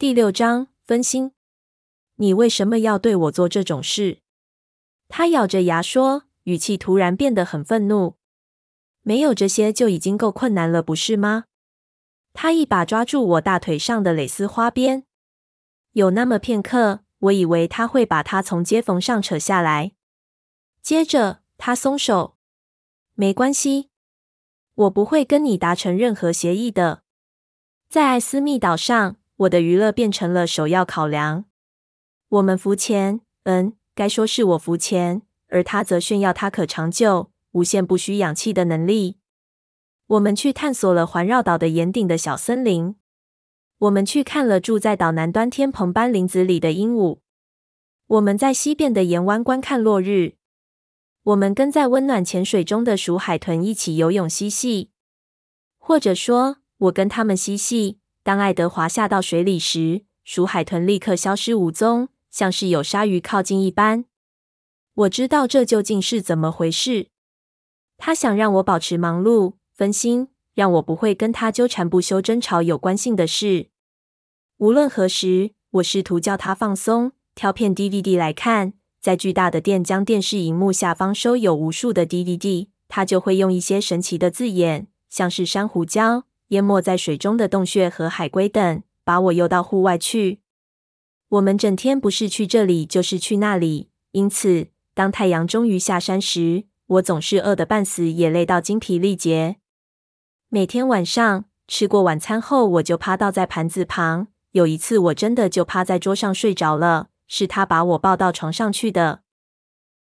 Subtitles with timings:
[0.00, 1.32] 第六章分心。
[2.14, 4.20] 你为什么要对我做这种事？
[5.08, 8.14] 他咬着牙说，语气突然变得很愤怒。
[9.02, 11.46] 没有这些就已经够困难了，不是吗？
[12.32, 15.02] 他一把抓住我大腿上的蕾丝花边。
[15.94, 19.94] 有那么片刻，我以为他会把它从接缝上扯下来。
[20.80, 22.36] 接着，他松手。
[23.14, 23.90] 没关系，
[24.74, 27.02] 我不会跟你达成任何协议的。
[27.88, 31.44] 在艾斯密岛上，我的娱乐变成了首要考量。
[32.28, 39.18] 我们浮潜，嗯，该说是我浮潜，而他则炫耀他可长久、无限不需氧气的能力。
[40.08, 42.96] 我们去探索了环绕岛的岩顶的小森林。
[43.78, 47.20] 我们去看了住在岛南端天棚般林子里的鹦鹉。
[48.08, 50.34] 我们在西边的岩湾观看落日。
[51.22, 54.90] 我们跟在温暖浅水中的鼠海豚一起游泳嬉戏，
[55.78, 57.97] 或者说，我跟他们嬉戏。
[58.28, 64.04] 当爱德华下到水里时，鼠海豚立刻消失无踪，像是有鲨鱼靠近一般。
[64.92, 67.06] 我知道这究竟是怎么回事。
[67.96, 73.70] 他想让我保持忙碌、分心，让我不会跟他纠缠不休、争吵有关性的事。
[74.58, 78.74] 无论何时，我试图叫他放松，挑片 DVD 来看。
[79.00, 86.24] 在巨大的电浆电视荧幕下方收有无数的 DVD，他就会用一些神奇的字眼，像是珊瑚礁。
[86.48, 90.40] 淹没在水中的洞穴和海龟等，把我诱到户外去。
[91.28, 93.90] 我们整天不是去这里，就是去那里。
[94.12, 99.56] 因此，当太阳终于下山时，我总是饿得半死，也累到精疲力竭。
[100.48, 104.28] 每天晚上吃过晚餐后，我就趴倒在盘子旁。
[104.52, 109.20] 有一次，我真的就趴在桌上睡着了，是他把我抱到床上去的。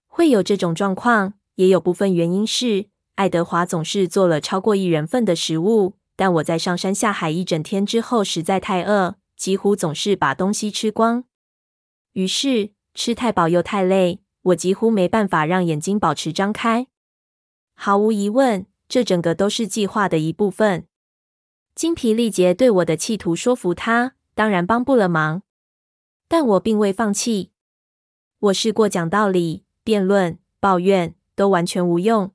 [0.07, 2.87] 会有这种状况，也有部分原因是
[3.17, 5.95] 爱德华总是做了超过一人份的食物。
[6.17, 11.25] 但我在上山下海一整天之后实在太饿，几乎总是把东西吃光。
[12.13, 16.87] 于是吃太饱又太累，我几乎没办法让眼睛保持张开。
[17.75, 20.87] 毫无疑问，这整个都是计划的一部分。
[21.75, 25.43] 精疲力竭对我的企图说服他，当然帮不了忙。
[26.27, 27.53] 但我并未放弃。
[28.39, 32.33] 我试过讲道理、辩论、抱怨，都完全无用。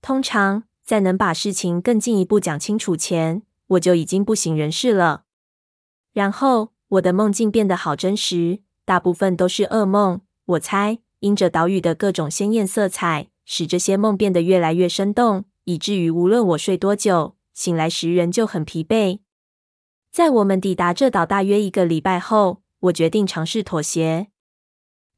[0.00, 0.64] 通常。
[0.86, 5.24] 在能把事情更进一步讲清楚前，我就已经不省人事了。
[6.12, 10.20] 然后我的梦境变得好真实，大部分都是噩梦。
[10.44, 19.18] 我猜，因着岛屿的各种鲜艳色彩，使这些梦变得越来越生动，以至于无论我睡多久，醒来时仍旧很疲惫。
[20.12, 24.28] 在我们抵达这岛大约一个礼拜后，我决定尝试妥协。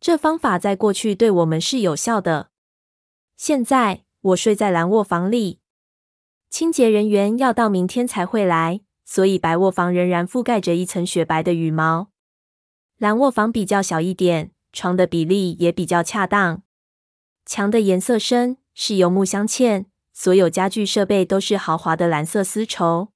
[0.01, 2.49] 这方法在过去对我们是有效的。
[3.37, 4.08] 现在。
[4.21, 5.61] 我睡在蓝卧房里，
[6.51, 12.09] 清洁人员要到明天才会来，所以白卧房仍然覆盖着一层雪白的羽毛。
[12.99, 16.63] 蓝卧房比较小一点，床的比例也比较恰当。
[17.47, 23.13] 墙的颜色深，是柚木镶嵌，所有家具设备都是豪华的蓝色丝绸。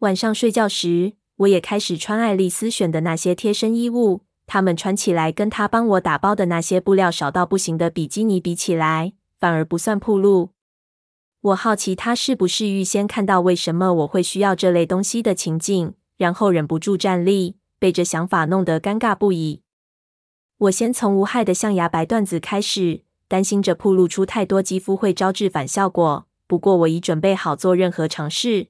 [0.00, 10.50] 晚上睡觉时，我也开始穿爱丽丝选的那些贴身衣物，它们穿起来跟她帮我打包的那些布料少到不行的比基尼比起来，反而不算暴露。
[11.40, 19.62] 我好奇他是不是预先看到为什么我会需要这类东西的情境，然后忍不住站立，被这想法弄得尴尬不已。
[20.58, 26.26] 我先从无害的象牙白缎子开始，担心着暴露出太多肌肤会招致反效果。
[26.48, 28.68] 不过我已准备好做任何尝试。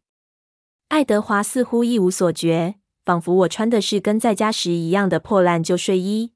[0.89, 2.75] 爱德华似乎一无所觉，
[3.07, 6.33] 仿佛我穿的是跟在家时一样的破烂旧睡衣。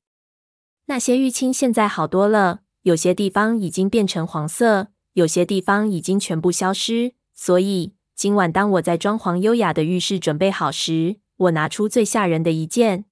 [0.87, 2.62] 那些淤青现在好多了。
[2.83, 7.15] 有些地方已经变成黄色，有些地方已经全部消失。
[7.35, 13.05] 所以今晚当我在装潢优雅的浴室准备好时，我拿出最吓人的一件。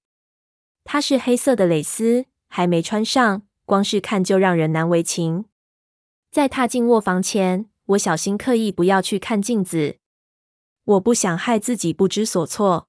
[0.85, 5.45] 它是黑色的蕾丝，还没穿上，光是看就让人难为情。
[6.33, 9.99] 在踏进卧房前，我小心刻意不要去看镜子，
[10.85, 12.89] 我不想害自己不知所措。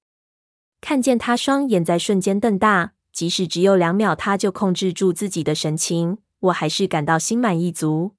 [0.80, 6.18] 看见他双眼在瞬间瞪大，即使只有两秒，他就控制住自己的神情。
[6.42, 8.12] 我还是感到心满意足。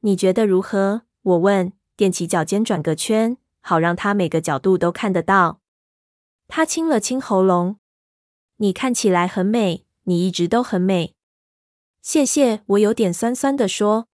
[0.00, 1.02] 你觉得如何？
[1.22, 5.60] 我问，踮起脚尖转个圈，好让他每个角度都看得到。
[6.48, 7.78] 他清了清喉咙。
[8.58, 11.14] 你看起来很美，你一直都很美。
[12.00, 12.62] 谢谢。
[12.66, 14.08] 我有点酸酸地说。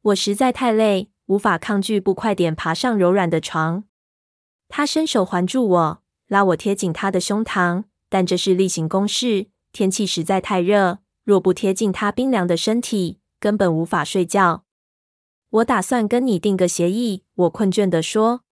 [0.00, 3.84] 我实在太累，无法抗拒不快点爬上柔软的床。
[4.68, 9.48] 他伸手环住我，拉我贴紧他的胸膛，但这是例行公事。
[9.72, 11.00] 天气实在太热。
[11.28, 14.64] 若不贴近他冰凉的身体，根本无法睡觉。
[15.50, 18.44] 我打算跟你订个协议，我困倦地说。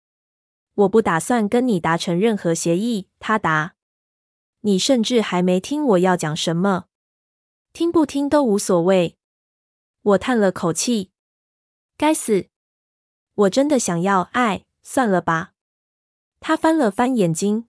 [0.74, 3.76] 我不打算跟你达成任何协议，他答。
[4.62, 6.86] 你甚至还没听我要讲什么，
[7.72, 9.16] 听不听都无所谓。
[10.02, 11.12] 我叹了口气，
[11.96, 12.48] 该死，
[13.34, 15.52] 我真的想要爱，算了吧。
[16.40, 17.68] 他翻了翻眼睛，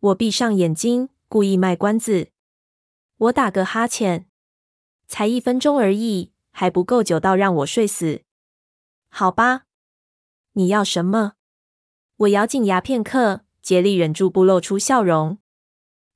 [0.00, 2.28] 我闭上眼睛，故意卖关子。
[3.18, 4.26] 我打个哈欠，
[5.08, 8.22] 才一分钟而已，还不够久到让我睡死。
[9.08, 9.62] 好吧，
[10.52, 11.32] 你要什么？
[12.18, 15.38] 我咬紧牙片刻，竭力忍住不露出笑容。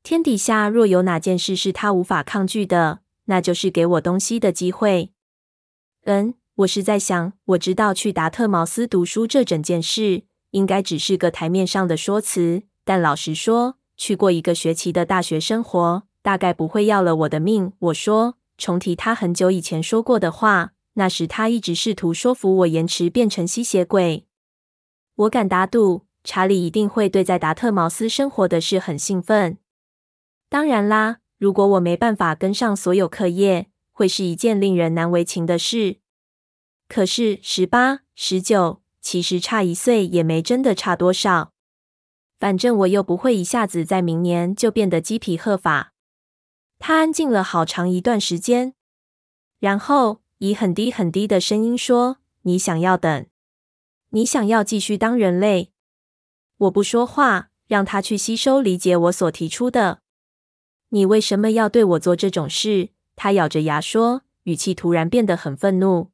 [0.04, 5.12] 天底下若有哪件事是他无法抗拒的，那就是给我东西的机会。
[6.05, 12.62] 嗯，我是在想，我知道去达特茅斯读书这整件事，应该只是个台面上的说辞。
[12.84, 17.72] 但老实说，去过一个学期的大学生活，大概不会要了我的命。
[17.78, 20.72] 我说，重提他很久以前说过的话。
[20.94, 24.26] 那时他一直试图说服我延迟变成吸血鬼。
[25.14, 29.56] 我敢打赌，查理一定会对在达特茅斯生活的事很兴奋。
[30.50, 35.96] 当然啦，如果我没办法跟上所有课业，会是一件令人难为情的事。
[36.88, 41.52] 可是十八、十九，其实差一岁也没真的差多少。
[42.38, 45.92] 反正我又不会一下子在明年就变得鸡皮鹤发。
[46.84, 48.75] 他安静了好长一段时间，
[49.61, 53.25] 然后以很低很低的声音说：“你想要等？
[54.08, 55.70] 你想要继续当人类？”
[56.58, 60.00] 我不说话，让他去吸收理解我所提出的。
[60.88, 62.88] 你为什么要对我做这种事？
[63.14, 66.11] 他咬着牙说，语气突然变得很愤怒。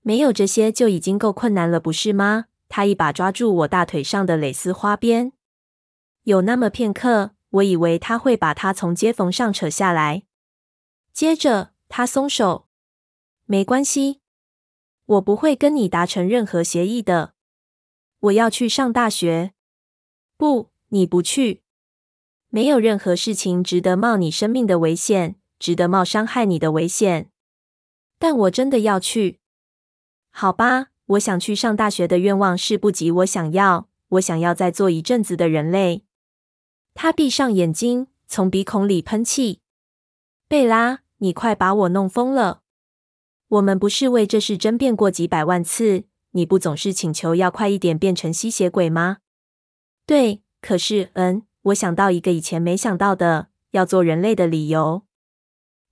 [0.00, 2.46] 没有这些就已经够困难了，不是吗？
[2.70, 5.32] 他一把抓住我大腿上的蕾丝花边，
[6.22, 7.32] 有那么片刻。
[7.54, 10.24] 我以为他会把它从接缝上扯下来，
[11.12, 12.66] 接着他松手。
[13.44, 14.20] 没关系，
[15.06, 17.34] 我不会跟你达成任何协议的。
[18.18, 19.52] 我要去上大学。
[20.36, 21.62] 不，你不去。
[22.48, 27.30] 没有任何事情值得冒你生命的危险，值得冒伤害你的危险。
[28.18, 29.40] 但我真的要去。
[30.30, 33.88] 好吧，我想去上大学的愿望是不及我想要。
[34.08, 36.04] 我想要再做一阵子的人类。
[36.94, 39.60] 他闭上眼睛，从鼻孔里喷气。
[40.48, 42.62] 贝拉，你快把我弄疯了！
[43.48, 46.04] 我们不是为这事争辩过几百万次？
[46.30, 49.18] 你不总是请求要快一点变成吸血鬼吗？
[50.06, 55.02] 对，可是，嗯，我想到一个以前没想到的，要做人类的理由。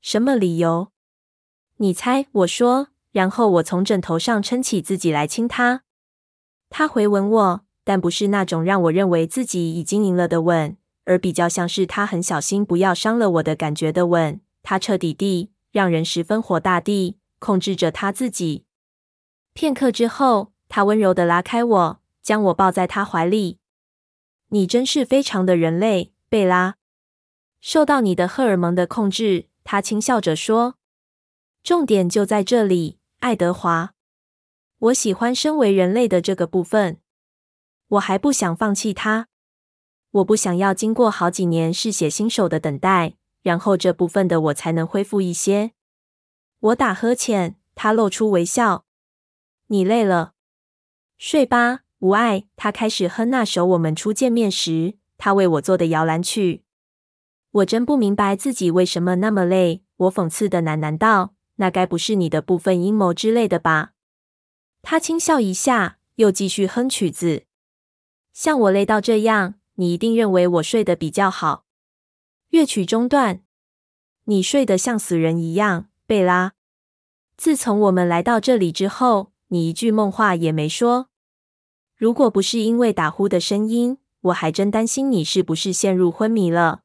[0.01, 0.93] 什么理由？
[1.77, 2.27] 你猜？
[2.33, 5.83] 我说，然后我从枕头上撑起自己来亲他。
[6.71, 10.77] 他回吻我，但不是那种让我认为自己已经赢了的吻。
[11.05, 18.65] 而比较像是他很小心不要伤了我的感觉的吻，他彻底地让人十分火大地控制着他自己。
[19.53, 23.59] 片刻之后，他温柔地拉开我，将我抱在他怀里。
[24.49, 26.77] 你真是非常的人类，贝拉。
[27.61, 30.77] 受到你的荷尔蒙的控制，他轻笑着说。
[31.63, 33.95] 重点就在这里，爱德华。
[34.79, 36.99] 我喜欢身为人类的这个部分，
[37.89, 39.29] 我还不想放弃他。
[40.13, 45.73] 我不想要经过好几年嗜血新手的等待，然后这部分的我才能恢复一些。
[46.61, 48.85] 我打呵欠，他露出微笑。
[49.69, 50.35] 你累了，
[51.17, 52.45] 睡吧，无碍。
[52.57, 56.63] 他开始哼那首我们初见面时他为我做的摇篮曲。
[57.53, 59.83] 我真不明白自己为什么那么累。
[59.97, 63.93] 我讽刺的喃喃道：“那该不是你的部分阴谋之类的吧？”
[64.83, 67.45] 他轻笑一下，又继续哼曲子。
[68.33, 69.55] 像我累到这样。
[69.75, 71.65] 你一定认为我睡得比较好。
[72.51, 73.43] 乐曲中断，
[74.25, 76.53] 你睡得像死人一样，贝拉。
[77.37, 81.09] 自从我们来到这里之后，你一句梦话也没说。
[81.97, 86.83] 如果不是因为打呼的声音，我还真担心你是不是陷入昏迷了。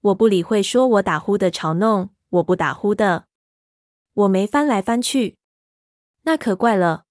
[0.00, 3.26] 我不理会说我打呼的嘲弄，我不打呼的。
[4.14, 5.38] 我没翻来翻去，
[6.22, 7.04] 那可怪了。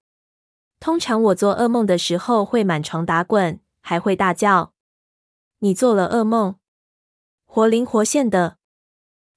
[0.79, 4.70] 通常我做噩梦的时候会满床打滚，还会大叫。
[5.63, 6.55] 你做了噩梦，
[7.45, 8.57] 活灵活现的。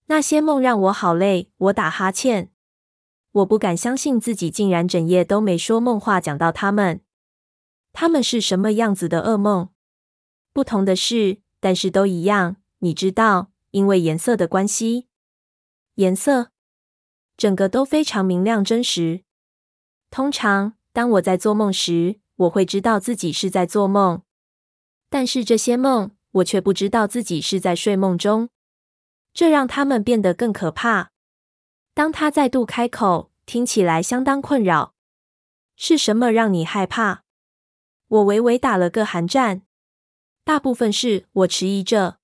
[0.06, 2.50] 那些梦让我好累，我打哈欠。
[3.32, 7.02] 我不敢相信自己竟然整夜都没说梦话，讲到他们。
[7.92, 9.68] 他们是什么样子的噩梦？
[10.54, 12.56] 不同的是，但是都一样。
[12.78, 15.08] 你知道，因为颜色的关系。
[15.96, 16.50] 颜色，
[17.36, 19.24] 整个都非常明亮真实。
[20.10, 24.22] 通常，当我在做梦时，我会知道自己是在做梦。
[25.14, 28.48] 但是这些梦，我却不知道自己是在睡梦中，
[29.32, 31.12] 这让他们变得更可怕。
[31.94, 34.96] 当他再度开口，听起来相当困扰。
[35.76, 37.22] 是什么让你害怕？
[38.08, 39.62] 我微微打了个寒战。
[40.42, 42.18] 大部分是我迟疑着。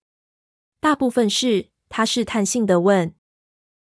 [0.80, 3.14] 大部分是，他试探性的问。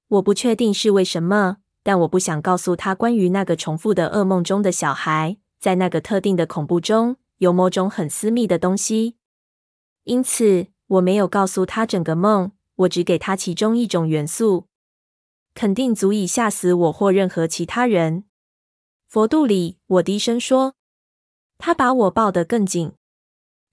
[0.10, 9.15] 我不确定是为什么，但我不想告诉他关于那个重复的噩梦中的小孩，在那个特定的恐怖中有某种很私密的东西。
[10.03, 14.67] 因此，我没有告诉他整个梦，我只给他其中一种元素，
[15.55, 18.25] 肯定足以吓死我或任何其他人。
[19.07, 20.75] 佛度里，我低声说。
[21.57, 22.93] 他把我抱得更紧。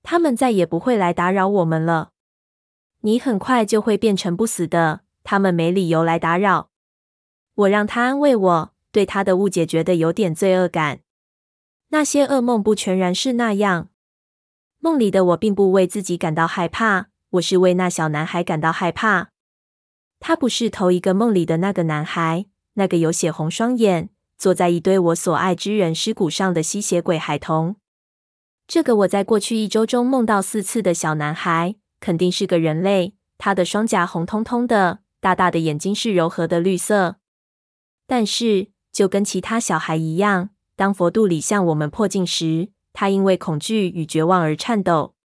[0.03, 2.13] 他们再也不会来打扰我们了。
[3.03, 5.03] 你很快就会变成不死的。
[5.23, 6.71] 他们没理由来打扰。
[7.55, 11.01] 我让他安慰我，对他的误解觉得有点罪恶感。
[11.89, 13.89] 那些噩梦不全然是那样。
[14.79, 19.31] 梦里的我并不为自己感到害怕，我是为那小男孩感到害怕。
[20.21, 27.77] 他不是头一个梦里的那个男孩，那个有血红双眼，坐在一堆我所爱之人尸骨上的吸血鬼孩童。
[28.67, 33.15] 这个我在过去一周中梦到四次的小男孩，肯定是个人类。
[33.39, 37.17] 他的双颊红彤彤的，大大的眼睛是柔和的绿色。
[38.07, 45.17] 但是，就跟其他小孩一样，当佛度里向我们迫近时，他因为恐惧与绝望而颤抖。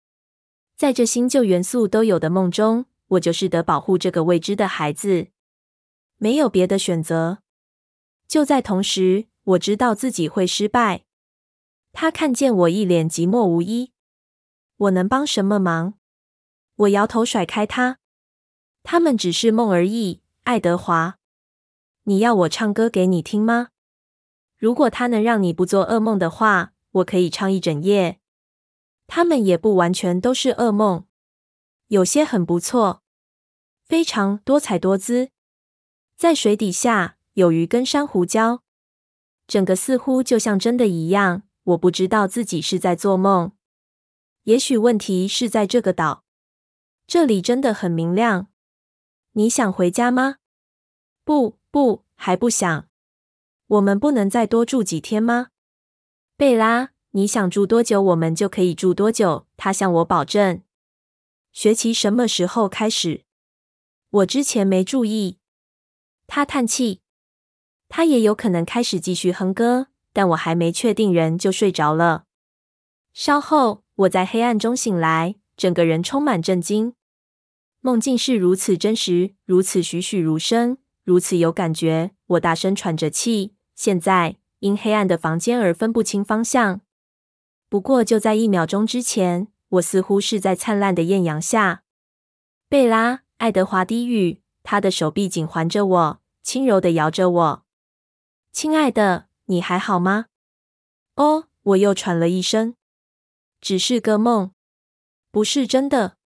[0.75, 5.29] 在这新旧元素都有的梦中，我就是得保护这个未知的孩子，
[6.17, 7.41] 没有别的选择。
[8.27, 11.05] 就在同时，我知道自己会失败。
[11.93, 13.93] 他看见我一脸寂寞无依，
[14.79, 15.93] 我能帮什么忙？
[16.77, 17.99] 我摇头甩开他。
[18.83, 21.19] 他们只是梦而已，爱德华。
[22.05, 23.72] 你要我唱歌给你听吗？
[24.63, 26.73] 如果它能让你不做噩梦的话。
[26.97, 28.21] 我可以唱一整夜，
[29.07, 31.07] 他们也不完全都是噩梦，
[31.87, 33.03] 有些很不错，
[33.87, 35.31] 非常多彩多姿。
[36.19, 38.61] 在水底下有鱼跟珊瑚礁，
[39.47, 41.45] 整个似乎就像真的一样。
[41.63, 43.53] 我不知道自己是在做梦，
[44.43, 46.25] 也许问题是在这个岛，
[47.07, 48.49] 这里真的很明亮。
[49.33, 50.37] 你想回家吗？
[51.25, 52.87] 不，不，还不想。
[53.73, 55.49] 我们不能再多住几天吗？
[56.37, 59.47] 贝拉，你想住多久，我们就可以住多久。
[59.57, 60.61] 他向我保证。
[61.53, 63.25] 学期什么时候开始？
[64.11, 65.39] 我之前没注意。
[66.27, 67.01] 他叹气。
[67.89, 72.25] 他也有可能开始继续哼歌，但我还没确定，人就睡着了。
[73.15, 76.95] 稍后，我在黑暗中醒来，整个人充满震惊。
[77.81, 82.11] 梦境是如此真实，如此栩栩如生，如此有感觉。
[82.27, 83.55] 我大声喘着气。
[83.75, 84.37] 现在。
[84.63, 86.83] 因黑暗的房间而分不清方向。
[87.69, 91.83] 不过就在一秒钟之前，我似乎是在灿烂的艳阳下。
[92.69, 97.65] 贝拉，爱德华低语，他的手臂紧环着我，轻柔地摇着我。
[98.53, 100.27] 亲爱的，你还好吗？
[101.17, 102.77] 哦，我又喘了一声。
[103.61, 104.53] 只是个梦，
[105.33, 106.19] 不是真的。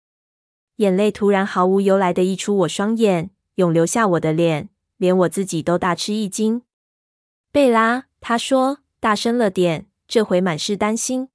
[0.75, 6.63] 眼泪突然毫无由来地溢出我双眼，涌流下我的脸，连我自己都大吃一惊。
[7.55, 8.07] 贝拉。
[8.19, 11.29] 他说：“大声了点，这回满是担心。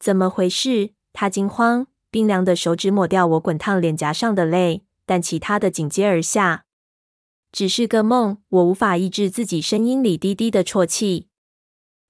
[0.00, 6.64] 怎么回事？”他惊慌，冰凉的手指抹掉我滚烫脸颊上的泪，但其他的紧接而下。
[7.52, 11.28] 只是个梦，我无法抑制自己声音里低低的啜泣。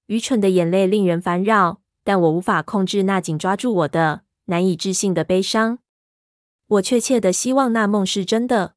[0.07, 5.77] 愚蠢的眼泪令人烦扰，但我无法控制那紧抓住我的难以置信的悲伤。
[6.65, 8.73] 我确切的希望那梦是真的。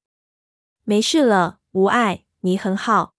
[0.85, 3.15] 没事了，无碍，你很好。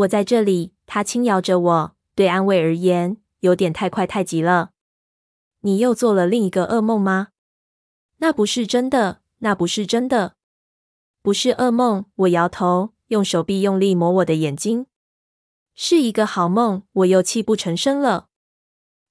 [0.00, 0.74] 我在这里。
[0.86, 4.70] 他轻摇着我，对安慰而言，有点太快太急了。
[5.60, 7.28] 你又做了另一个噩梦吗？
[8.18, 10.34] 那不是真的，那不是真的，
[11.22, 12.06] 不是噩梦。
[12.16, 14.86] 我摇头，用手臂用力抹我的眼睛。
[15.74, 16.82] 是一个好梦。
[16.92, 18.28] 我又泣不成声了。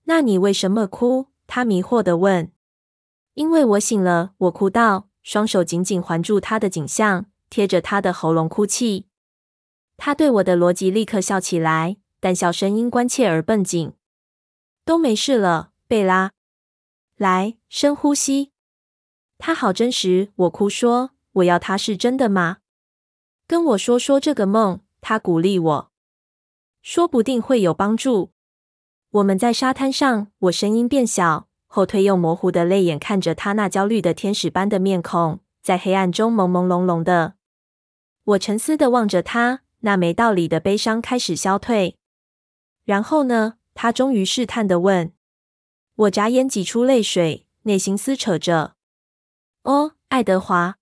[0.03, 1.27] 那你为什么哭？
[1.47, 2.51] 他迷惑地问。
[3.35, 9.05] 因为我醒了，我哭道，双手紧紧环住他的颈项，贴着他的喉咙哭泣。
[9.99, 13.91] 他对我的逻辑立刻笑起来，但笑声因关切而绷紧。
[14.85, 16.31] 都没事了，贝拉。
[17.17, 18.53] 来，深呼吸。
[19.37, 21.11] 他好真实，我哭说。
[21.33, 22.57] 我要他是真的吗？
[23.45, 24.79] 跟我说说这个梦。
[25.01, 25.91] 他鼓励我，
[26.81, 28.31] 说不定会有帮助。
[29.11, 37.35] 我们在沙滩上，我声音变小，后退，用模糊的泪眼看着他那焦虑的天使般的面孔，在黑暗中朦朦胧胧的。
[38.23, 39.61] 我沉思的望着他。
[39.79, 41.97] 那没道理的悲伤开始消退，
[42.83, 43.55] 然后呢？
[43.73, 45.13] 他终于试探的问。
[45.95, 48.75] 我眨眼挤出泪水，内心撕扯着。
[49.63, 50.77] 哦，爱德华，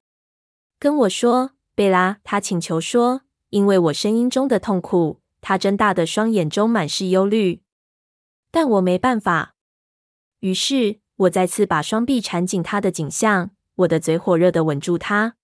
[0.79, 5.21] 跟我说，贝拉，他请求说，因为我声音中的痛苦。
[5.39, 7.61] 他睁大的双眼中满是忧虑，
[8.49, 9.55] 但我没办法。
[10.39, 15.35] 于是，我再次把双臂缠紧他的颈项，我的嘴火热的吻住他。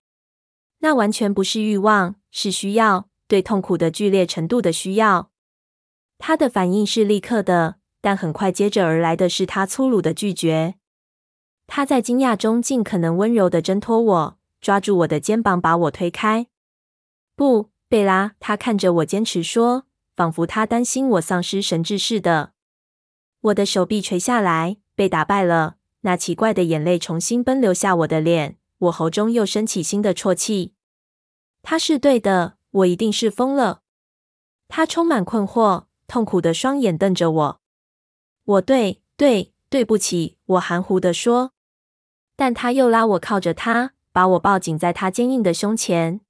[0.79, 5.31] 那完全不是欲望，是需要，对痛苦的剧烈程度的需要。
[6.19, 10.75] 他的反应是立刻的，但很快接着而来的是他粗鲁的拒绝。
[11.65, 16.45] 他在惊讶中尽可能温柔地挣脱我，抓住我的肩膀，把我推开。
[17.35, 19.85] 不，贝拉，他看着我，坚持说，
[20.15, 22.53] 仿佛他担心我丧失神智似的。
[23.41, 25.77] 我的手臂垂下来，被打败了。
[26.01, 30.75] 那奇怪的眼泪重新奔流下我的脸，我喉中又升起新的啜泣。
[31.63, 33.81] 他是对的，我一定是疯了。
[34.67, 37.61] 他充满困惑，痛苦的双眼瞪着我。
[38.43, 41.53] 我对对对不起，我含糊地说。
[42.35, 46.21] 但他又拉我靠着他，把我抱紧在他坚硬的胸前。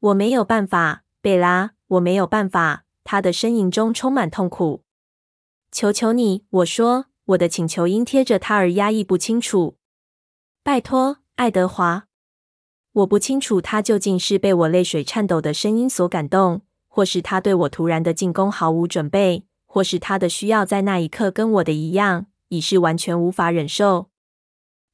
[0.00, 2.84] 我没有办法，贝拉，我没有办法。
[3.04, 4.84] 他的呻吟中充满痛苦。
[5.70, 7.06] 求求你，我说。
[7.26, 9.76] 我的请求音贴着他而压抑不清楚。
[10.64, 12.08] 拜托，爱德华。
[12.92, 24.10] 我不清楚他究竟是被我泪水颤抖的声音所感动，或是他对我突然的进攻毫无准备，或是他的需要在那一刻跟我的一样，已是完全无法忍受。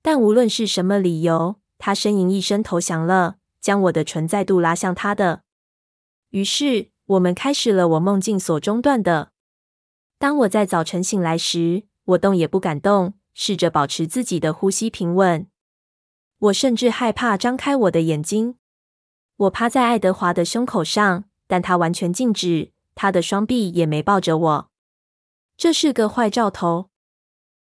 [0.01, 5.43] 但无论是什么理由，他呻吟一声投降了，将我的唇再度拉向他的。
[6.31, 9.33] 于是，我们开始了我梦境所中断的。
[10.21, 15.48] 当我在早晨醒来时，我动也不敢动，试着保持自己的呼吸平稳。
[16.39, 18.57] 我甚至害怕张开我的眼睛。
[19.37, 24.71] 我趴在爱德华的胸口上，但他完全静止，他的双臂也没抱着我。
[25.57, 26.91] 这是个坏兆头。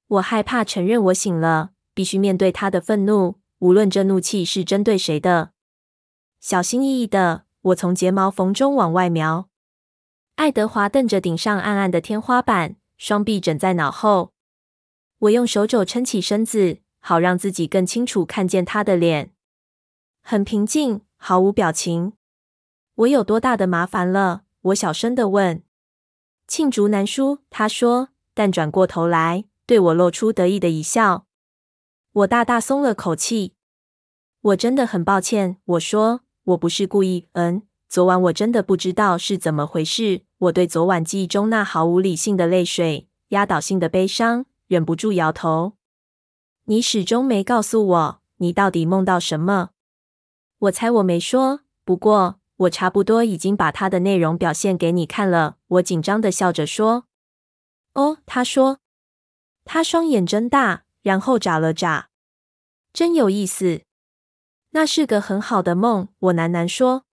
[0.07, 5.51] 我害怕承认我醒了，必须面对他的愤怒，无论这怒气是针对谁的。
[6.39, 9.49] 小心翼翼的，我从睫毛缝中往外瞄。
[10.35, 12.77] 爱德华瞪着顶上暗暗的天花板。
[12.97, 14.31] 双臂枕在脑后，
[15.17, 19.33] 我用手肘撑起身子，好让自己更清楚看见他的脸。
[20.21, 22.13] 很平静，毫无表情。
[22.95, 24.43] 我有多大的麻烦了？
[24.61, 25.61] 我小声的问。
[26.47, 31.25] 罄竹难书，他说，但转过头来对我露出得意的一笑。
[32.13, 33.55] 我大大松了口气。
[34.41, 37.27] 我真的很抱歉，我说，我不是故意。
[37.33, 37.63] 嗯。
[37.87, 40.21] 昨晚我真的不知道是怎么回事。
[40.37, 45.73] 我对昨晚记忆中那毫无理性的泪水、压倒性的悲伤，忍不住摇头。
[46.65, 49.71] 你始终没告诉我，你到底梦到什么？
[50.59, 55.57] 我猜我没说，不过我差不多已经把它的内容表现给你看了。
[55.67, 57.05] 我紧张地笑着说
[57.95, 58.77] ：“哦。”他说，
[59.65, 62.09] 他双眼睁大，然后眨了眨。
[62.93, 63.81] 真有意思。
[64.71, 66.09] 那是个很好的梦。
[66.19, 67.05] 我喃喃说。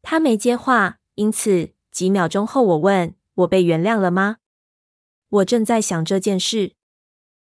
[0.00, 4.38] 他没接话，因此几秒钟后，我问：“我被原谅了吗？”
[5.28, 6.74] 我正在想这件事。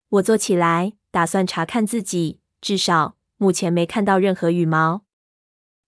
[0.09, 5.03] 我坐起来，打算查看自己，至少目前没看到任何羽毛。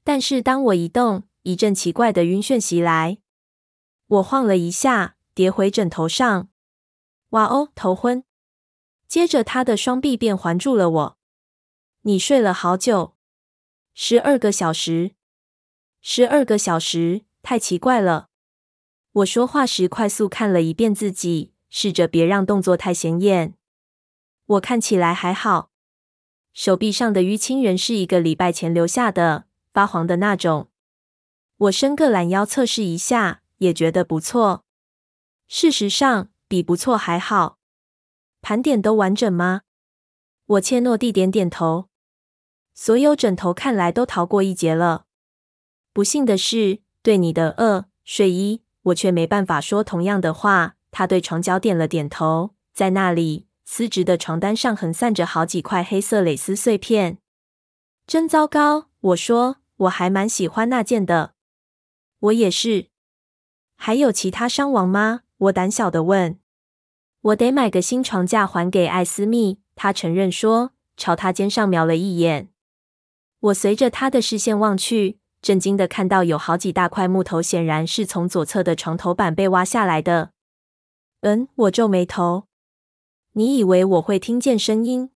[0.04, 3.18] 但是当我一动，一阵奇怪的晕眩袭来，
[4.06, 6.48] 我晃了一下，跌回枕头上。
[7.30, 8.24] 哇哦，头昏！
[9.06, 11.18] 接着他的双臂便环住了我。
[12.02, 13.14] 你睡了好久，
[13.94, 15.12] 十二个小时。
[16.00, 18.28] 十二个小时，太奇怪了。
[19.12, 23.54] 我说话时快速看了一遍自己，试着别让动作太显眼。
[24.46, 25.70] 我看起来还好，
[26.52, 30.68] 手臂上的淤青仍是一个礼拜前留下的，发黄的那种。
[31.56, 34.64] 我伸个懒腰测试一下，也觉得不错。
[35.46, 37.58] 事实上，比不错还好。
[38.40, 39.62] 盘点都完整吗？
[40.46, 41.88] 我怯懦地点点头。
[42.74, 45.04] 所有枕头看来都逃过一劫了。
[45.92, 50.74] 不幸的是，对你的呃睡衣，我却没办法说同样的话。
[50.90, 57.16] 他对床角点了点头，在那里，丝质的床单上横散着好几块黑色蕾丝碎片。
[58.06, 61.32] 真糟糕，我说，我还蛮喜欢那件的。
[62.18, 62.88] 我也是。
[63.76, 65.20] 还有其他伤亡吗？
[65.38, 66.38] 我胆小的问。
[67.22, 69.60] 我得买个新床架还给艾斯密。
[69.74, 72.50] 他承认说，朝他肩上瞄了一眼。
[73.40, 75.18] 我随着他的视线望去。
[75.40, 80.32] 震惊的看到有好几大块木头，显然是从左侧的床头板被挖下来的。
[81.22, 82.44] 嗯，我皱眉头。
[83.34, 85.10] 你以为我会听见声音？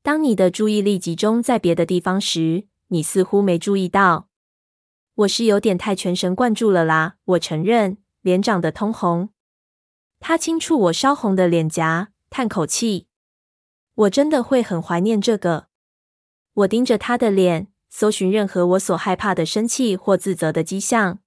[0.00, 4.28] 当你的注意力集中在别的地方时，你似乎没注意到。
[5.14, 9.30] 我是有点太全神贯注了啦，我承认，脸长得通红。
[10.20, 13.08] 他轻触我烧红的脸颊，叹口气。
[13.94, 15.66] 我真的会很怀念这个。
[16.54, 17.68] 我盯着他的脸。
[17.94, 21.18] 搜寻任何我所害怕的生气或自责的迹象。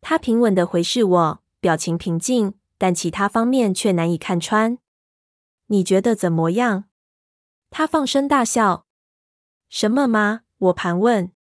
[0.00, 4.78] 他平稳地回视我，表情平静，但其他方面却难以看穿。
[5.72, 6.84] 你觉得怎么样？
[7.70, 8.86] 他放声大笑。
[9.70, 10.42] 什么吗？
[10.58, 11.32] 我盘问。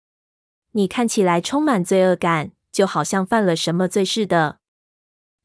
[0.70, 4.60] 你看起来充满罪恶感，就好像犯了什么罪似的。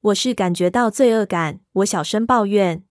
[0.01, 2.85] 我是感觉到罪恶感，我小声抱怨。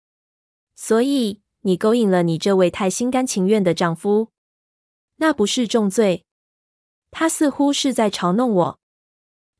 [0.74, 4.32] 所以你勾引了你这位太心甘情愿的丈夫，
[5.16, 6.24] 那不是重罪。
[7.10, 8.80] 他似乎是在嘲弄我。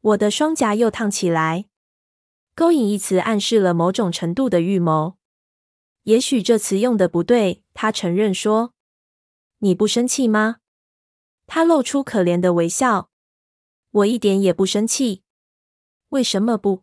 [0.01, 1.66] 我的双颊又烫起来。
[2.55, 5.18] 勾引一词暗示了某种程度的预谋。
[6.05, 8.75] 也许这词用的不对，他承认说
[9.59, 10.57] ：“你不生气吗？”
[11.47, 13.11] 他露出可怜的微笑。
[13.91, 15.23] 我一点也不生气。
[16.09, 16.83] 为什么不？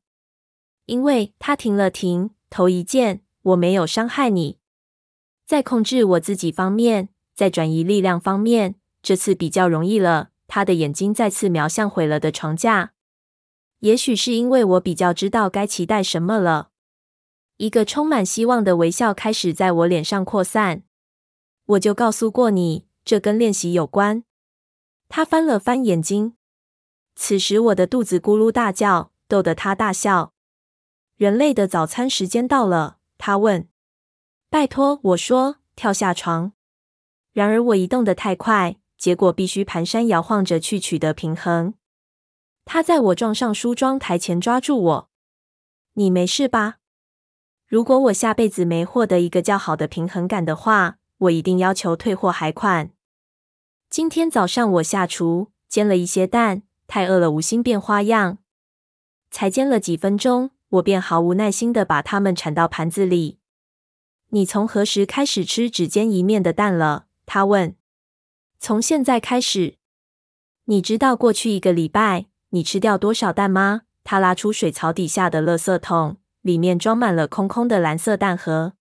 [0.85, 4.59] 因为他停了停，头一箭，我没有伤害你。
[5.45, 10.29] 在控制我自己方面，在转移力量方面，这次比较容易了。
[10.47, 12.93] 他的眼睛再次瞄向毁了的床架。
[13.79, 16.71] 也许是因为我比较知道该期待什么了。
[17.59, 20.83] 一个充满希望的微笑开始在我脸上扩散。
[21.65, 24.23] 我就告诉过你，这跟练习有关。
[25.09, 26.37] 他翻了翻眼睛。
[27.17, 30.31] 此时我的肚子咕噜大叫，逗得他大笑。
[31.17, 33.67] 人类的早餐时间到了，他问。
[34.49, 36.53] 拜托，我说，跳下床。
[37.33, 41.73] 然而我移动的太快，结果必须蹒跚摇晃着去取得平衡。
[42.63, 45.09] 他在我撞上梳妆台前抓住我。
[45.95, 46.78] 你没事吧？
[47.69, 52.89] 如果我下辈子没获得一个较好的平衡感的话，我一定要求退货还款。
[53.91, 58.39] 今天早上我下厨煎了一些蛋，太饿了，无心变花样。
[59.29, 63.37] 才煎了几分钟，我便毫无耐心的把它们铲到盘子里。
[64.29, 67.05] 你从何时开始吃只煎一面的蛋了？
[67.27, 67.75] 他问。
[68.59, 69.75] 从现在开始。
[70.65, 73.83] 你知道过去一个礼拜，你吃掉多少蛋吗？
[74.03, 78.73] 他拉出水槽底下的垃圾桶，里面装满了空空的蓝色蛋盒。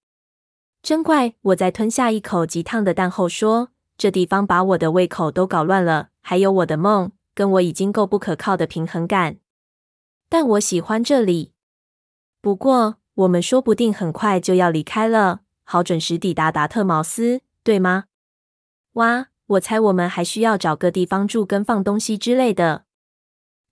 [0.81, 1.35] 真怪！
[1.42, 9.38] 我在吞下一口极烫的蛋后说：“这地方把我的胃口都搞乱了，还有我的梦，跟我已经够不可靠的平衡感。
[10.29, 11.53] 但我喜欢这里。
[12.40, 18.05] 不过，我们说不定很快就要离开了，好准时抵达达特茅斯，对吗？
[18.92, 22.85] 哇，我猜我们还需要找个地方住跟放东西之类的。”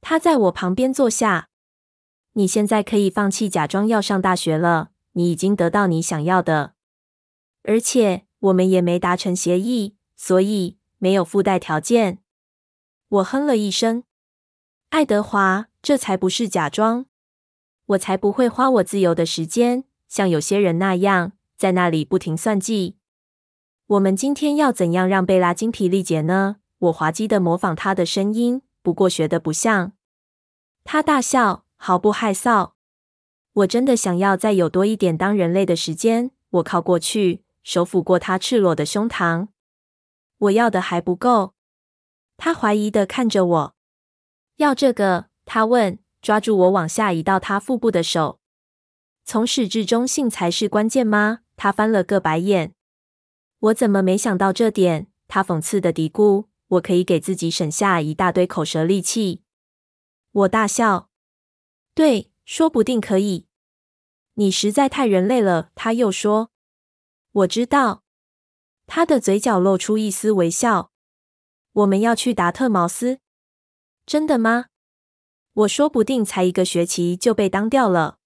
[0.03, 1.49] 他在我旁边坐下。
[2.39, 6.75] 你现在可以放弃假装要上大学了，你已经得到你想要的，
[7.63, 12.19] 而且我们也没达成协议，所以没有附带条件。
[13.09, 14.05] 我哼了一声。
[14.91, 17.07] 爱德华，这才不是假装，
[17.87, 22.97] 我才不会花我自由的时间，像有些人那样在那里不停算计。
[23.87, 26.57] 我们今天要怎样让贝拉精疲力竭呢？
[26.79, 29.93] 我滑稽地模仿她的声音，不过学得不像。
[30.85, 32.73] 他大笑，毫不害臊。
[33.53, 36.31] 我真的想要再有多一点当人类的时间。
[36.51, 39.49] 我靠过去，手抚过他赤裸的胸膛。
[40.39, 41.55] 我要的还不够。
[42.37, 43.75] 他怀疑的看着我。
[44.57, 45.27] 要这个？
[45.45, 48.41] 他问，抓住我往下移到他腹部的手。
[49.25, 51.41] 从始至终性才是关键吗？
[51.57, 52.75] 他翻了个白眼。
[53.59, 55.09] 我怎么没想到这点？
[55.27, 56.47] 他讽刺的嘀咕。
[56.69, 59.43] 我可以给自己省下一大堆口舌利器。
[60.33, 61.06] 我大笑，
[61.97, 63.47] 对，说不定可以。
[64.35, 66.51] 你实在太人类了，他又说。
[67.33, 68.05] 我知道。
[68.87, 70.93] 他的嘴角露出一丝微笑。
[71.73, 73.21] 我们要去达特茅斯？
[74.05, 74.67] 真的吗？
[75.55, 78.19] 我说不定才一个学期就被当掉了。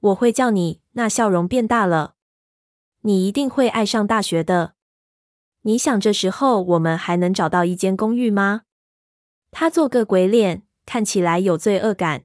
[0.00, 0.82] 我会叫你。
[0.90, 2.16] 那笑容变大了。
[3.00, 4.74] 你一定会爱上大学的。
[5.62, 8.64] 你想这时候我们还能找到一间公寓吗？
[9.50, 10.64] 他做个鬼脸。
[10.84, 12.24] 看起来有罪恶感。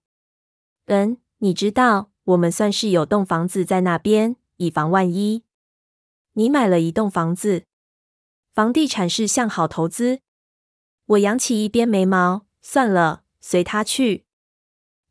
[0.88, 5.43] 嗯，你知道，我们算是有栋房子在那边，以防万一。
[6.34, 7.65] 你买了一栋房子，
[8.54, 10.21] 房地产是向好投资。
[11.08, 14.26] 我扬起一边眉毛，算了，随他去。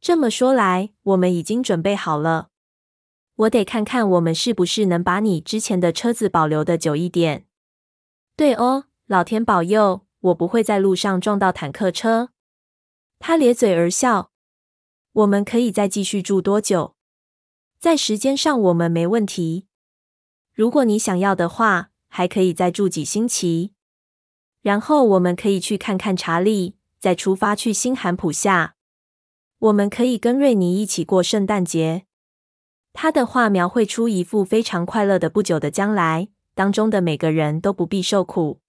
[0.01, 2.49] 这么说来，我们已经准备好了。
[3.35, 7.47] 我得看看我们是不是能把你之前的车子保留的久一点。
[8.35, 12.31] 对哦，老天保佑，我不会在路上撞到坦克车。
[13.19, 14.31] 他咧嘴而笑。
[15.17, 16.95] 我们可以再继续住多久？
[17.79, 19.67] 在时间上我们没问题。
[20.53, 23.73] 如果你想要的话，还可以再住几星期。
[24.61, 28.75] 然后我们可以去看看查理，再出发去新罕普夏。
[29.59, 32.05] 我们可以跟瑞尼一起过圣诞节。
[32.93, 38.61] 他的话描绘出一幅非常快乐的不久的将来，当中的每个人都不必受苦。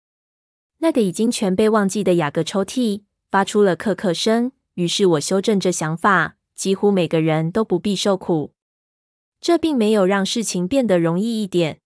[0.77, 3.03] 那个已经全被忘记的雅各抽屉。
[3.29, 8.51] 发出了咳咳声，于是我修正这想法：几乎每个人都不必受苦。
[9.39, 11.79] 这并没有让事情变得容易一点。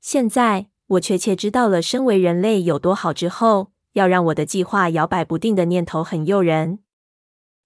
[0.00, 6.80] 现在我确切知道了身为人类有多好之后，要让我的计划摇摆不定的念头很诱人。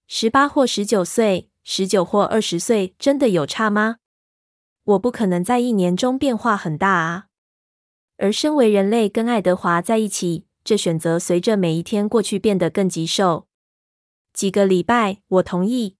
[0.07, 3.97] 十八或十九岁，十九或二十岁，真的有差吗？
[4.83, 7.25] 我不可能在一年中变化很大啊。
[8.17, 13.47] 而身为人类跟爱德华在一起，这选择随着每一天过去变得更棘手。
[14.31, 15.97] 几个礼拜，我同意。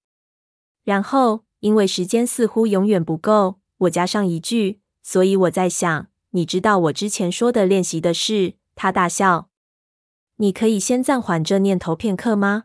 [0.83, 9.49] 然后，因为时间似乎永远不够，我加上一句：“所以我在想，你知道我之前说的练习的事。”他大笑。
[10.37, 12.63] 你可以先暂缓这念头片刻吗？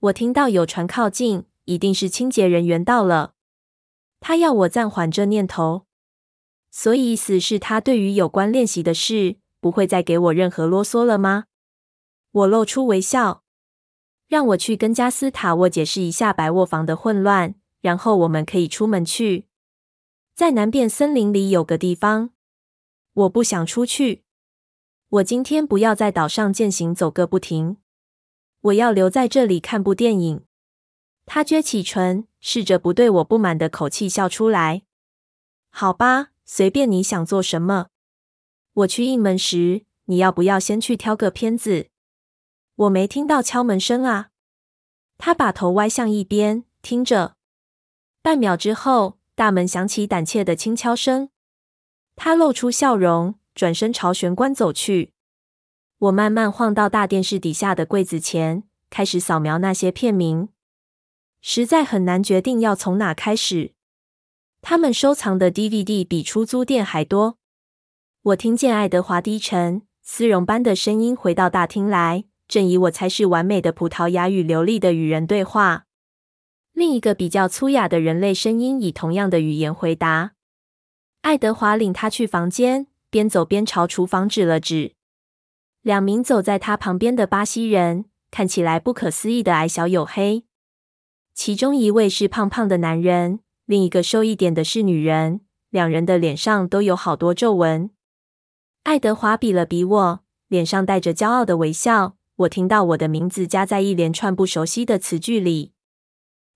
[0.00, 3.34] 我听到有船靠近，一定是清洁人员到了。
[4.20, 5.84] 他要我暂缓这念头，
[6.70, 11.44] 所以意思是，他对于有关练习的事不会再给我任何啰嗦了吗？
[12.30, 13.42] 我露出微笑。
[14.28, 19.46] 让我去跟加斯塔沃解释一下白卧房的混乱，然后我们可以出门去。
[20.34, 22.30] 在南边森林里有个地方，
[23.14, 24.24] 我不想出去。
[25.08, 27.78] 我今天不要在岛上健行走个不停。
[28.60, 30.44] 我要留在这里看部电影。
[31.24, 34.82] 他撅起唇，试着不对我不满的口气笑出来。
[35.70, 37.86] 好吧，随便你想做什么。
[38.74, 41.88] 我去应门时，你要不要先去挑个片子？
[42.78, 44.30] 我没听到敲门声啊。
[45.16, 47.34] 他把头歪向一边，听着。
[48.22, 51.30] 半秒之后，大门响起胆怯的轻敲声。
[52.14, 55.12] 他露出笑容，转身朝玄关走去。
[55.98, 60.50] 我慢慢晃到大电视底下的柜子前，开始扫描那些片名。
[61.40, 63.74] 实在很难决定要从哪开始。
[64.62, 67.38] 他们收藏的 DVD 比出租店还多。
[68.22, 72.26] 我听见爱德华低沉、丝绒般的声音回到大厅来。
[72.48, 75.84] 正以我才是完美的葡萄牙语流利的与人对话，
[76.72, 80.32] 另一个比较粗哑的人类声音以同样的语言回答。
[81.20, 84.94] 爱德华领他去房间，边走边朝厨房指了指。
[85.82, 90.44] 两名走在他旁边的巴西人看起来不可思议的矮小黝黑，
[91.34, 95.42] 其中一位是胖胖的男人，另一个瘦一点的是女人。
[95.70, 97.90] 两人的脸上都有好多皱纹。
[98.84, 102.17] 爱德华比了比我，脸上带着骄傲的微笑。
[102.38, 105.72] 我听到我的名字加在一连串不熟悉的词句里，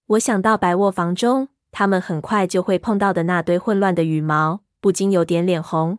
[0.07, 5.99] 我想到白卧房中他们很快就会碰到的那堆混乱的羽毛，不禁有点脸红。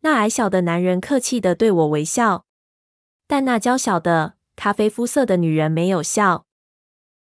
[0.00, 2.44] 那矮小的男人客气地对我微笑，
[3.26, 6.44] 但那娇小的咖啡肤色的女人没有笑。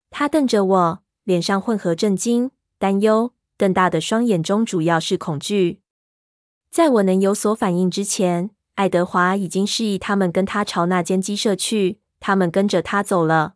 [0.10, 5.80] 她瞪着我，脸上混合震惊、担忧，瞪大的双眼中主要是恐惧。
[6.70, 8.50] 在我能有所反应之前。
[8.76, 13.56] 爱德华已经示意他们跟他朝那间鸡舍去，他们跟着他走了。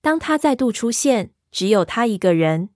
[0.00, 2.70] 当他再度出现，只有他一个人。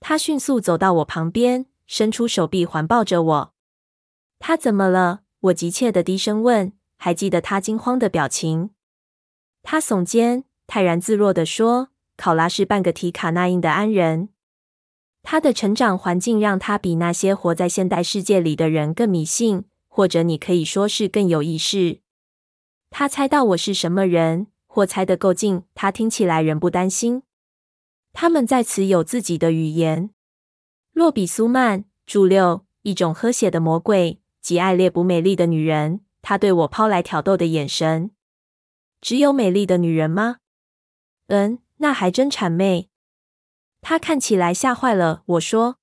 [0.00, 3.54] 他迅速走到我旁边，伸出手臂环抱着我。
[4.38, 5.22] 他怎么了？
[5.40, 6.72] 我急切地低声问。
[6.98, 8.70] 还记得他惊慌的表情？
[9.62, 14.30] 他耸肩，泰然自若地说：“考拉是半个提卡纳印的安人。
[15.22, 19.64] 他的成长环境让他比那些活在现代世界里的人更迷信。”
[19.96, 22.00] 或者你可以说是更有意识。
[22.90, 25.62] 他猜到我是什么人，或猜得够近。
[25.74, 27.22] 他听起来仍不担心。
[28.12, 30.10] 他们在此有自己的语言。
[30.92, 36.02] 洛比苏曼，注六，一种喝血的魔鬼，极爱猎捕美丽的女人。
[36.20, 38.10] 他对我抛来挑逗的眼神。
[39.00, 40.40] 只有美丽的女人吗？
[41.28, 42.90] 嗯，那还真谄媚。
[43.80, 45.22] 他看起来吓坏了。
[45.24, 45.78] 我说，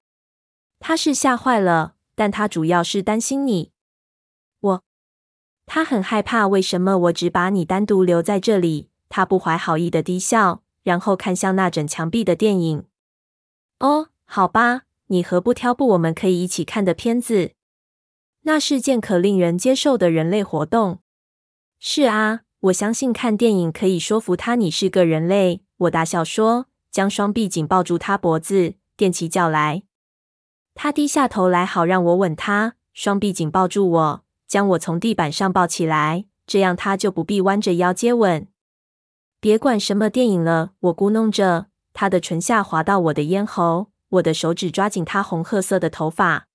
[0.80, 3.73] 他是吓坏了，但他主要是担心你。
[5.74, 6.48] 他很害怕。
[6.48, 8.90] 为什么我只把你单独留在这里？
[9.10, 12.86] 他不怀好意的低笑，然后看向那整墙壁的电影。
[13.80, 17.54] 哦，好吧，你何不挑部我们可以一起看的片子？
[18.44, 21.00] 那是件可令人接受的人类活动。
[21.80, 25.64] 是啊，我相信看电影可以说服他你是个人类。
[25.78, 29.82] 我大笑说，将双臂紧抱住他脖子，踮起脚来。
[30.76, 34.24] 他低下头来，好让我吻他，双臂紧抱住我。
[34.48, 38.48] 将我从地板上抱起来，这样他就不必弯着腰接吻。
[39.40, 46.48] 别管什么电影了，我咕哝着，他的唇下滑到我的咽喉，我的手指抓紧他红褐色的头发，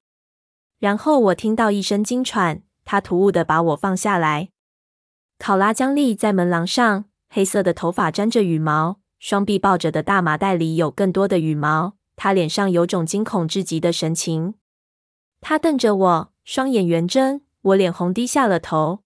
[0.79, 4.48] 然后我听到一声惊喘，他突兀地把我放下来。
[5.38, 11.94] 考拉僵立在门廊上，黑色的头发沾着羽毛，双臂抱着的大麻袋里有更多的羽毛。
[12.16, 14.55] 他脸上有种惊恐至极的神情，
[15.40, 17.42] 他瞪着我，双眼圆睁。
[17.62, 19.03] 我脸红，低下了头。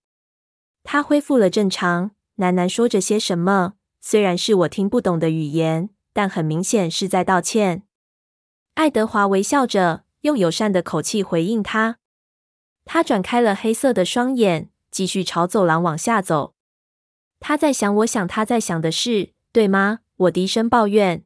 [0.84, 7.84] 他恢复了正常，喃喃说着些什么，虽然是我听不懂的语言，但很明显是在道歉。
[8.74, 11.98] 爱德华微笑着，用友善的口气回应他。
[12.84, 16.54] 他转开了黑色的双眼，继续朝走廊往下走。
[17.38, 20.00] 他在想，我想他在想的事，对吗？
[20.16, 21.24] 我低声抱怨。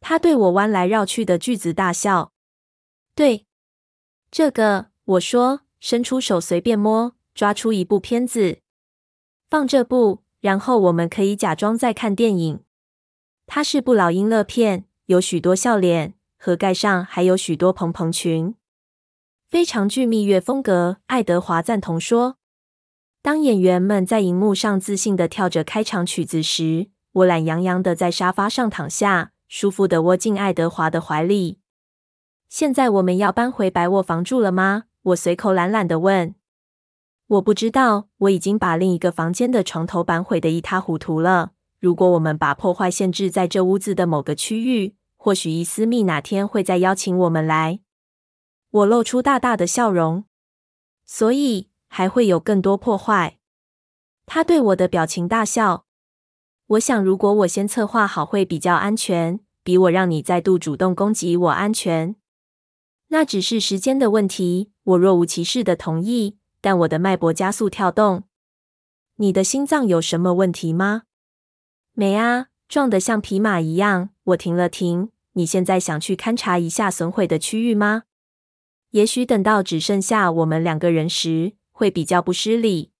[0.00, 2.32] 他对我弯来绕去的句子大笑。
[3.14, 3.46] 对，
[4.30, 8.60] 这个，我说，伸出手随便摸，抓出一部片子，
[9.48, 12.60] 放这部，然后我们可以假装在看电影。
[13.46, 18.54] 它是部老英乐片，有许多笑脸，盒盖上还有许多蓬蓬裙，
[19.48, 20.98] 非常具蜜月风格。
[21.06, 22.36] 爱德华赞同说。
[23.22, 31.58] 当演员们在荧幕上自信的跳着开场曲子时，我懒洋洋的在沙发上躺下，舒服的窝进爱德华的怀里。
[32.48, 34.84] 现在我们要搬回白卧房住了吗？
[35.02, 36.34] 我随口懒懒的问。
[37.26, 41.52] 我不知道，我已经把另一个房间的床头板毁得一塌糊涂了。
[41.78, 47.80] 如果我们把破坏限制在这屋子的某个区域，或许伊丝蜜哪天会再邀请我们来。
[48.70, 50.24] 我露出大大的笑容。
[51.04, 51.70] 所以。
[51.92, 53.38] 还会有更多破坏。
[54.24, 55.86] 他对我的表情大笑。
[56.68, 62.14] 我想，如果我先策划好，会比较安全，比我让你再度主动攻击我安全。
[63.10, 64.72] 那只是时间的问题。
[64.82, 68.24] 我若无其事的同意，但我的脉搏加速跳动。
[69.16, 71.02] 你的心脏有什么问题吗？
[71.92, 74.10] 没啊，壮得像匹马一样。
[74.24, 75.10] 我停了停。
[75.34, 78.04] 你现在想去勘察一下损毁的区域吗？
[78.90, 81.52] 也许等到只剩下我们两个人时。
[81.72, 82.92] 会比较不失礼。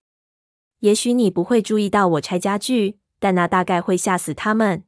[0.79, 4.85] 也许你不会注意到我拆家具，但那大概会吓死他们。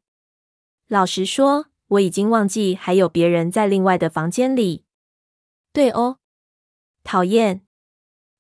[0.89, 4.87] 老实说，我已经忘记还有别人在另外的房间里。
[5.73, 6.19] 对哦，
[7.03, 7.63] 讨厌。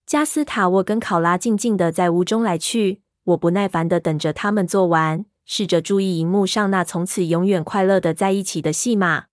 [0.04, 9.26] 加斯塔沃跟考拉静静的在屋中来去，我不耐烦的等着他们做完，试着注意荧幕上那从此永远快乐的在一起的戏码。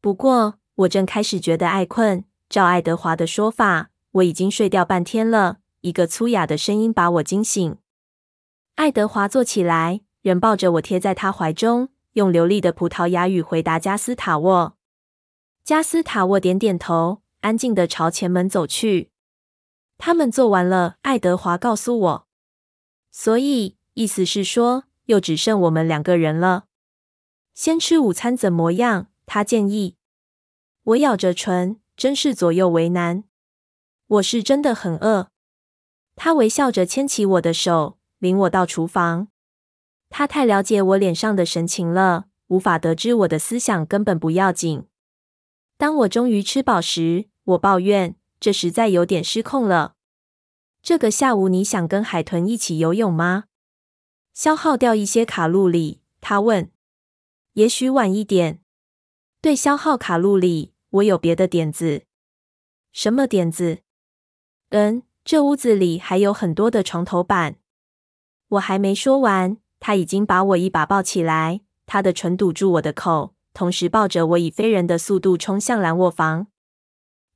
[0.00, 2.24] 不过，我正开始觉得爱困。
[2.48, 3.90] 照爱德华的说法。
[4.12, 5.58] 我已经睡掉半天了。
[5.82, 7.76] 一个粗哑的声音把我惊醒。
[8.76, 14.77] 爱德华坐起来，仍抱着我贴在他怀中，用流利的葡萄牙语回答加斯塔沃。
[15.68, 19.10] 加斯塔沃点点头，安静地朝前门走去。
[19.98, 22.26] 他们做完了，爱德华告诉我。
[23.10, 26.64] 所以意思是说，又只剩我们两个人了。
[27.52, 29.08] 先吃午餐怎么样？
[29.26, 29.96] 他建议。
[30.84, 33.24] 我咬着唇，真是左右为难。
[34.06, 35.28] 我是真的很饿。
[36.16, 39.28] 他微笑着牵起我的手，领我到厨房。
[40.08, 44.86] 他太了解我脸上的神情了，无法得知我的思想根本不要紧。
[45.78, 49.94] 当我终于吃饱时，我抱怨，这实在有点失控了。
[50.82, 53.44] 这个下午你想跟海豚一起游泳吗？
[54.34, 56.00] 消耗掉一些卡路里？
[56.20, 56.72] 他问。
[57.52, 58.60] 也许晚一点。
[59.40, 62.02] 对，消耗卡路里，我有别的点子。
[62.90, 63.78] 什么点子？
[64.70, 67.56] 嗯，这屋子里还有很多的床头板。
[68.48, 76.46] 我还没说完，他已经把我一把抱起来，他的唇堵住我的口，同时抱着我以非人的速度冲向蓝卧房。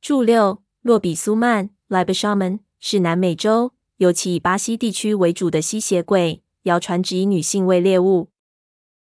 [0.00, 8.30] 注六，洛比苏曼 （Lobishaman） 是南美洲，尤其以巴西地区为主的吸血鬼，谣传只以女性为猎物。